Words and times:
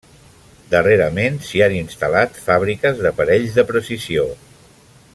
Darrerament 0.69 1.37
s'hi 1.49 1.61
han 1.65 1.75
instal·lat 1.81 2.41
fàbriques 2.47 3.05
d'aparells 3.05 3.55
de 3.59 3.67
precisió. 3.73 4.27